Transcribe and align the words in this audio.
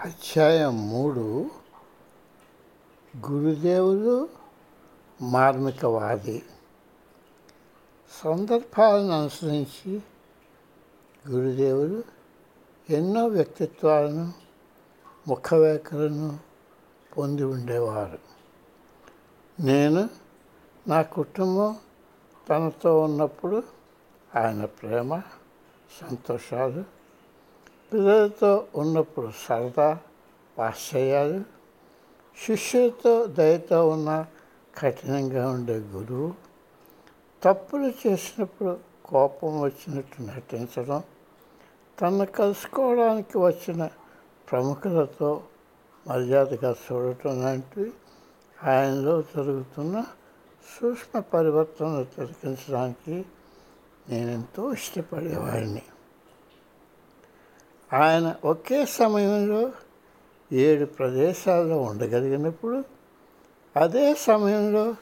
అధ్యాయం 0.00 0.88
మూడు. 0.88 1.50
గురుదేవులు 3.30 4.28
మార్మికవాది. 5.22 6.42
సందర్భాలను 8.24 9.20
అనుసరించి 9.20 10.02
గురుదేవులు 11.28 12.02
ఎన్నో 12.90 13.26
వ్యక్తిత్వాలను 13.26 14.32
ముఖవేకలను 15.28 16.38
పొంది 17.18 17.44
ఉండేవారు. 17.44 18.18
నేను 19.60 20.08
నా 20.88 21.02
కుటుంబం 21.02 21.76
తనతో 22.50 23.00
ఉన్నప్పుడు 23.00 23.62
ఆయన 24.36 24.64
ప్రేమ 24.64 25.18
సంతోషాలు 26.00 27.01
పిల్లలతో 27.92 28.66
ఉన్నప్పుడు 28.74 29.32
సరదా 29.48 29.98
వాత్సల్యాలు 30.58 31.42
శిష్యులతో 32.46 33.26
దయతో 33.26 33.88
ఉన్న 33.88 34.26
కఠినంగా 34.78 35.50
ఉండే 35.50 35.76
గురువు 35.78 36.34
తప్పులు 37.42 37.92
చేసినప్పుడు 38.06 38.78
కోపం 39.04 39.60
వచ్చినట్టు 39.60 40.22
నటించడం 40.22 41.02
తను 42.00 42.26
కలుసుకోవడానికి 42.26 43.38
వచ్చిన 43.38 43.90
ప్రముఖులతో 44.50 45.42
మర్యాదగా 46.08 46.74
చూడటం 46.92 47.42
లాంటివి 47.42 47.92
ఆయనలో 48.64 49.22
జరుగుతున్న 49.22 50.04
సూక్ష్మ 50.80 51.20
పరివర్తనలు 51.20 52.04
తిలకించడానికి 52.04 53.24
నేనెంతో 54.08 54.72
ఇష్టపడేవాడిని. 54.72 55.82
ఆయన 57.92 58.36
ఒకే 58.44 58.86
సమయంలో 58.86 59.72
ఏడు 60.52 60.84
ప్రదేశాల్లో 60.84 61.80
ఉండగలిగినప్పుడు 61.80 62.84
అదే 63.76 64.14
సమయంలో 64.14 64.96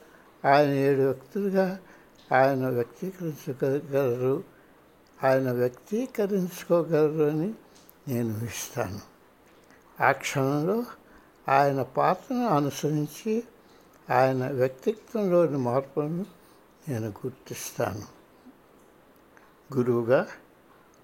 ఆయన 0.45 0.71
ఏడు 0.71 1.03
వ్యక్తులుగా 1.03 1.79
ఆయన 2.33 2.69
వ్యక్తీకరించగలరు. 2.69 4.45
ఆయన 5.25 5.53
వ్యక్తీకరించుకోగలరు 5.53 7.23
అని 7.23 7.55
నేను 8.09 8.45
ఇస్తాను 8.45 9.01
ఆ 10.03 10.13
క్షణంలో 10.13 10.85
ఆయన 11.49 11.83
పాత్రను 11.83 12.47
అనుసరించి 12.47 13.43
ఆయన 14.11 14.51
వ్యక్తిత్వంలోని 14.53 15.59
మార్పులను 15.59 16.27
నేను 16.89 17.09
గుర్తిస్తాను. 17.09 18.21
గురువుగా 19.77 20.27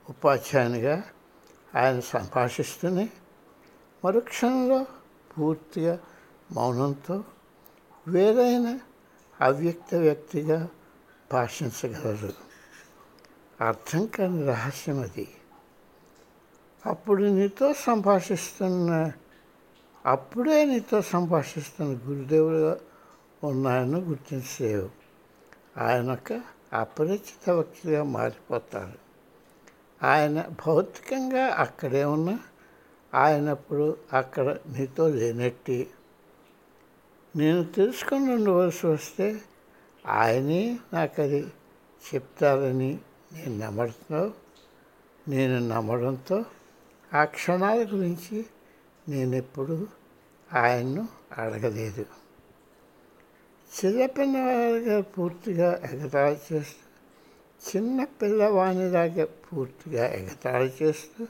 ఉపాధ్యాయునిగా 0.08 1.02
ఆయన 1.76 2.00
సంభాషిస్తూనే 2.00 3.08
మరుక్షణంలో 4.04 4.86
పూర్తిగా 5.38 5.98
మౌనంతో 6.52 7.24
వేరైన 8.08 8.80
అవ్యక్త 9.40 9.94
వ్యక్తిగా 9.94 10.68
భాషించగలరు. 11.32 12.32
అర్థం 13.60 14.06
కాని 14.06 14.46
రహస్యం 14.46 15.00
అది. 15.00 15.28
అప్పుడు 16.86 17.22
నీతో 17.22 17.72
సంభాషిస్తున్న 17.72 19.12
అప్పుడే 20.06 20.64
నీతో 20.64 21.02
సంభాషిస్తున్న 21.02 22.10
గురుదేవుడుగా 22.10 22.80
ఉన్నాయని 23.44 24.00
గుర్తించలేవు. 24.00 24.90
ఆయన 25.78 26.12
ఒక 26.12 26.40
అపరిచిత 26.72 27.50
వ్యక్తిగా 27.50 28.02
మారిపోతారు. 28.02 29.05
ఆయన 30.02 30.44
భౌతికంగా 30.66 31.46
అక్కడే 31.46 32.04
ఉన్న 32.04 32.38
ఆయనప్పుడు 33.14 33.96
అక్కడ 34.12 34.48
నీతో 34.48 35.08
లేనట్టి. 35.08 35.90
నేను 37.36 37.64
తెలుసుకొని 37.64 38.34
ఉండవలసి 38.34 38.86
వస్తే 38.86 39.40
ఆయనే 40.06 40.78
నాకు 40.92 41.22
అది 41.22 41.46
చెప్తారని 42.14 42.98
నేను 43.32 43.58
నమ్మడంతో 43.58 44.34
నేను 45.28 45.68
నమ్మడంతో 45.68 46.44
ఆ 47.14 47.24
క్షణాల 47.24 47.88
గురించి 47.94 48.46
నేను 49.08 49.34
ఎప్పుడు 49.34 49.88
ఆయన్ను 50.52 51.08
అడగలేదు. 51.38 52.06
చిన్నపిల్లవాడిగా 53.72 55.00
పూర్తిగా 55.00 55.80
ఎగతాళి 55.92 56.38
చేస్తూ 56.52 56.85
చిన్న 57.60 58.04
పిల్లవాణిలాగా 58.04 59.24
పూర్తిగా 59.24 60.06
ఎగతాళి 60.06 60.72
చేస్తూ 60.82 61.26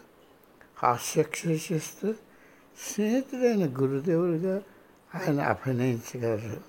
హాస్యక్ష 0.79 1.47
చేస్తూ 1.47 2.15
స్నేహితుడైన 2.79 3.65
గురుదేవుడిగా 3.81 4.63
ఆయన 5.15 5.41
అభినయించగలరు. 5.41 6.63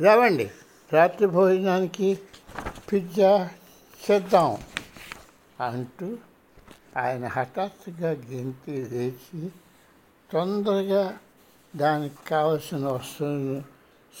లేవండి 0.00 0.50
రాత్రి 0.92 1.26
భోజనానికి 1.26 2.18
పిజ్జా 2.92 3.50
చేద్దాం 4.00 4.58
అంటూ 5.60 6.18
ఆయన 6.96 7.26
హఠాత్తుగా 7.26 8.10
గెంతి 8.10 8.72
లేచి 8.92 9.50
తొందరగా 10.32 11.18
దానికి 11.76 12.28
కావలసిన 12.28 12.86
వస్తువులను 12.86 13.62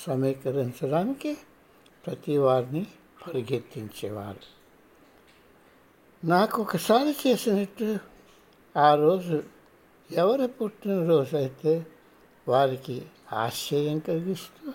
సమీకరించడానికి 0.06 1.36
ప్రతి 2.06 2.38
వారిని 2.38 2.86
పరిగెత్తించేవారు. 3.28 4.62
నాకు 6.26 6.62
ఒకసారి 6.62 7.28
చేసినట్టు 7.28 7.98
ఆ 8.78 8.94
రోజు 8.94 9.42
ఎవరి 10.10 10.48
పుట్టినరోజు 10.48 11.36
అయితే 11.36 11.86
వారికి 12.48 13.06
ఆశ్చర్యం 13.32 13.98
కలిగిస్తూ 13.98 14.72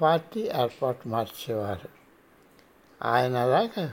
పార్టీ 0.00 0.40
ఏర్పాటు 0.40 1.08
మార్చేవారు. 1.08 1.88
ఆయన 3.02 3.36
అలాగా 3.36 3.92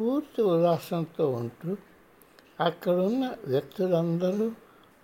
పూర్తి 0.00 0.42
ఉల్లాసంతో 0.42 1.30
ఉంటూ 1.30 1.76
అక్కడున్న 2.60 3.34
వ్యక్తులందరూ 3.44 4.52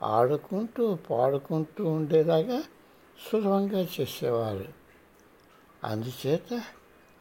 ఆడుకుంటూ 0.03 0.95
పాడుకుంటూ 0.95 1.85
ఉండేలాగా 1.85 2.63
సులభంగా 3.31 3.89
చేసేవారు. 4.01 4.73
అందుచేత 5.85 6.63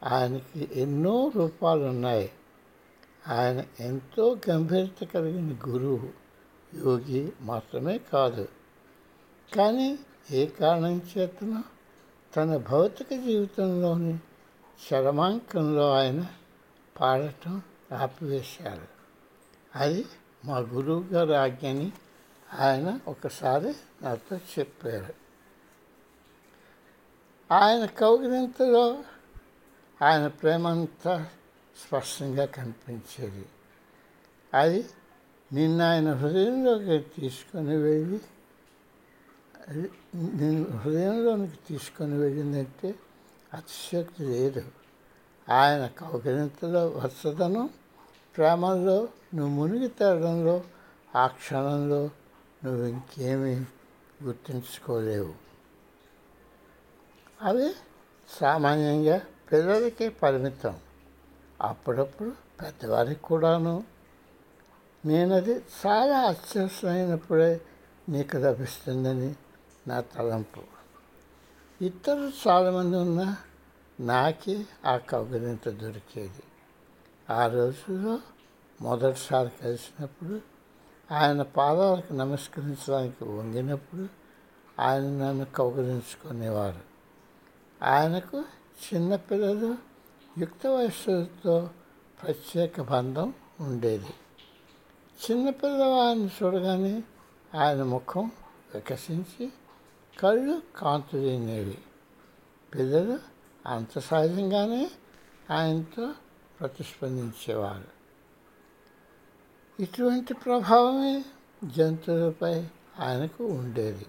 ఆయనకి 0.04 0.70
ఎన్నో 0.76 1.32
రూపాలు 1.36 1.84
ఉన్నాయి 1.84 2.32
ఆయన 3.28 3.66
ఎంతో 3.80 4.38
గంభీరత 4.50 5.04
కలిగిన 5.04 5.56
గురువు 5.68 6.10
యోగి 6.76 7.32
మాత్రమే 7.42 7.98
కాదు. 7.98 8.48
కానీ 9.56 10.00
ఏ 10.32 10.46
కారణం 10.46 11.02
చేతనో 11.18 11.62
తన 12.36 12.58
భౌతిక 12.58 13.08
జీవితంలోని 13.14 14.20
చరమాంకంలో 14.94 15.94
ఆయన 15.94 16.26
పాడటం 17.02 17.62
ఆపివేశారు. 17.98 18.88
అది 19.76 20.06
మా 20.46 20.58
గురువు 20.58 21.04
గారి 21.04 21.36
ఆజ్ఞని 21.36 21.92
ఆయన 22.60 23.00
ఒకసారి 23.08 23.74
నాతో 24.02 24.36
చెప్పారు. 24.36 25.14
ఆయన 27.54 27.86
కౌగిలింతలో 27.86 29.04
ఆయన 30.02 30.28
ప్రేమంతా 30.28 31.28
స్పష్టంగా 31.88 32.46
కనిపించేది. 32.46 33.46
అది 34.54 34.86
నిన్న 35.54 35.82
ఆయన 35.82 36.14
హృదయంలోకి 36.14 37.22
తీసుకొని 37.22 37.78
వెళ్ళి 37.78 38.20
నేను 40.14 40.78
హృదయంలోనికి 40.78 41.60
తీసుకొని 41.68 42.18
వెళ్ళిందంటే 42.18 42.96
అతిశక్తి 43.54 44.24
లేదు. 44.24 44.66
ఆయన 45.50 45.88
కౌగిలింతలో 45.88 46.88
వరుసదనం 46.88 47.70
ప్రేమలో 48.38 49.08
నువ్వు 49.36 49.48
మునిగి 49.48 49.88
తేడంలో 49.88 50.64
ఆ 51.16 51.28
క్షణంలో 51.28 52.10
నువ్వు 52.66 52.86
ఇంకేమీ 52.86 53.56
గుర్తుంచుకోలేవు. 54.24 55.34
అవి 57.42 57.74
సామాన్యంగా 58.30 59.22
పిల్లలకి 59.52 60.10
పరిమితం. 60.10 60.80
అప్పుడప్పుడు 61.62 62.30
పెద్దవారికి 62.62 63.22
కూడాను. 63.22 63.84
నేను 65.06 65.36
అది 65.36 65.52
చాలా 65.54 66.20
అత్యవసరమైనప్పుడే 66.20 67.62
నీకు 68.10 68.38
లభిస్తుందని 68.38 69.36
నా 69.88 70.02
తలంపు. 70.02 70.62
ఇతరులు 71.84 72.32
చాలామంది 72.48 72.98
ఉన్నా 72.98 73.38
నాకే 74.00 74.66
ఆ 74.86 74.98
కౌగిలింత 74.98 75.70
దొరికేది. 75.70 76.44
ఆ 77.30 77.48
రోజుల్లో 77.48 78.20
మొదటిసారి 78.82 79.52
కలిసినప్పుడు 79.64 80.42
ఆయన 81.14 81.42
పాదాలకు 81.42 82.14
నమస్కరించడానికి 82.14 83.24
వంగినప్పుడు 83.24 84.08
ఆయన 84.82 85.04
నన్ను 85.04 85.46
కౌగిలించుకునేవారు. 85.46 86.80
ఆయనకు 87.86 88.44
చిన్నపిల్లలు 88.74 89.78
యుక్త 90.38 90.68
వయస్సుతో 90.68 91.70
ప్రత్యేక 92.24 92.82
బంధం 92.82 93.34
ఉండేది. 93.60 94.14
చిన్నపిల్లవాడిని 95.24 96.30
చూడగానే 96.44 97.04
ఆయన 97.58 97.84
ముఖం 97.84 98.32
వికసించి 98.76 99.52
కళ్ళు 100.20 100.62
కాంతులేనేవి. 100.78 101.78
పిల్లలు 102.76 103.20
అంత 103.66 104.00
సహజంగానే 104.00 104.92
ఆయనతో 105.52 106.14
ప్రతిస్పందించేవారు. 106.60 107.94
ఇటువంటి 109.84 110.34
ప్రభావమే 110.34 111.26
జంతువులపై 111.64 112.68
ఆయనకు 113.00 113.44
ఉండేది. 113.44 114.06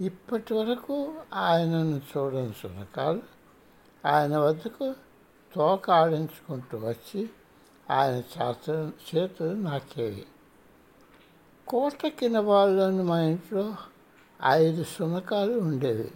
ఇప్పటి 0.00 0.54
వరకు 0.54 1.14
ఆయనను 1.34 2.00
చూడని 2.16 2.52
శునకాలు 2.52 3.37
ఆయన 4.06 4.36
వద్దకు 4.36 4.94
తోక 5.54 5.90
ఆడించుకుంటూ 5.90 6.78
వచ్చి 6.78 7.30
ఆయన 7.90 8.14
చేత 8.14 8.92
చేతులు 9.14 9.48
నాకేవి. 9.48 10.26
కోట 11.68 12.06
కింద 12.06 12.36
వాళ్ళని 12.36 13.02
మా 13.02 13.20
ఇంట్లో 13.20 13.76
ఐదు 14.46 14.84
శునకాలు 14.84 15.52
ఉండేవి. 15.52 16.12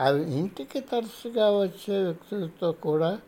అవి 0.00 0.32
ఇంటికి 0.32 0.80
తరచుగా 0.80 1.58
వచ్చే 1.60 2.04
వ్యక్తులతో 2.04 2.72
కూడా 2.72 3.20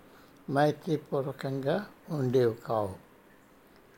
మైత్రిపూర్వకంగా 0.50 1.86
ఉండేవి 2.10 2.54
కావు. 2.54 2.94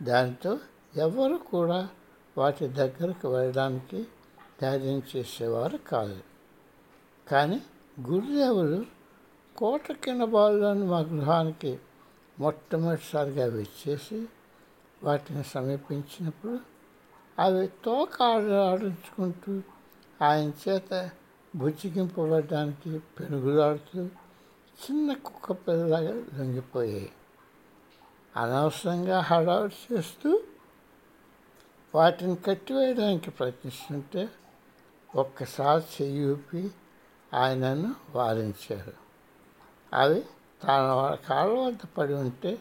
దాంతో 0.02 0.58
ఎవరు 0.96 1.36
కూడా 1.36 1.88
వాటి 2.38 2.66
దగ్గరకు 2.68 3.28
వెళ్ళడానికి 3.28 4.06
ధైర్యం 4.62 5.02
చేసేవారు 5.16 5.76
కాదు. 5.76 6.20
కానీ 7.28 7.62
గురుదేవులు 8.10 8.95
కోట 9.56 9.92
కింద 9.92 10.22
బాలులను 10.22 10.86
మా 10.86 11.00
గృహానికి 11.00 11.78
మొట్టమొదటిసారిగా 12.38 13.46
వచ్చేసి 13.46 14.26
వాటిని 15.02 15.44
సమీపించినప్పుడు 15.44 16.58
అవి 17.38 17.66
తోక 17.66 18.22
ఆడించుకుంటూ 18.70 19.62
ఆయన 20.22 20.52
చేత 20.68 21.10
బుజ్జిగింపబడడానికి 21.56 22.98
పెనుగులాడుతూ 22.98 24.04
చిన్న 24.84 25.12
కుక్క 25.12 25.52
పిల్లలాగా 25.52 26.10
లొంగిపోయాయి. 26.10 27.12
అనవసరంగా 28.36 29.20
హడావుడి 29.20 29.94
చేస్తూ 29.94 30.42
వాటిని 31.94 32.36
కట్టివేయడానికి 32.36 33.30
ప్రయత్నిస్తుంటే 33.30 34.28
ఒక్కసారి 35.14 35.84
చెయ్యి 36.02 36.32
ఊపి 36.32 36.70
ఆయనను 37.34 37.94
వారించారు. 38.14 39.05
అవి 39.96 40.20
తన 40.64 41.16
కాళ్ళ 41.28 41.60
వద్ద 41.60 41.78
పడి 41.98 42.14
ఉంటే 42.14 42.58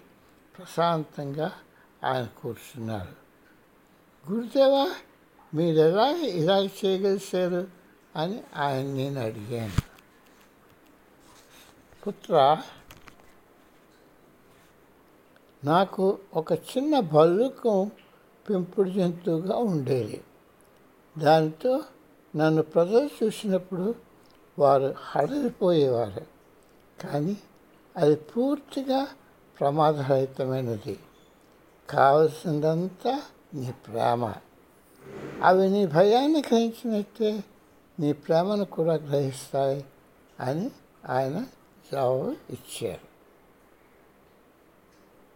ప్రశాంతంగా 0.57 1.51
ఆయన 2.05 2.27
కూర్చున్నారు. 2.41 3.25
గురుదేవా 4.31 4.95
మీరు 5.53 5.75
ఎలా 5.75 6.09
ఇలా 6.11 6.59
చేయగలిశారు? 6.59 7.67
అని 8.15 8.43
ఆయన 8.55 8.85
నేను 8.85 9.21
అడిగాను. 9.21 9.95
పుత్ర 12.07 12.61
నాకు 15.63 16.19
ఒక 16.33 16.53
చిన్న 16.53 16.99
భల్లుకం 16.99 17.91
పెంపుడు 18.49 18.89
జంతువుగా 18.89 19.57
ఉండేది. 19.57 20.23
దానితో 21.17 21.83
నన్ను 22.35 22.61
ప్రజలు 22.61 23.09
చూసినప్పుడు 23.23 23.95
వారు 24.59 24.95
హడలిపోయేవారు. 24.97 26.34
కానీ 27.11 27.37
అది 27.97 28.15
పూర్తిగా 28.15 29.07
ప్రమాదరహితమైనది. 29.59 30.99
కావలసిందంతా 31.89 33.21
నీ 33.53 33.73
ప్రేమ. 33.87 34.33
అవి 35.43 35.69
నీ 35.69 35.85
భయాన్ని 35.85 36.39
గ్రహించినట్టే 36.39 37.43
నీ 37.99 38.13
ప్రేమను 38.13 38.65
కూడా 38.65 38.93
గ్రహిస్తాయి 38.93 39.85
అని 40.39 40.71
ఆయన 41.09 41.45
జవాబు 41.91 42.35
ఇచ్చారు. 42.49 43.04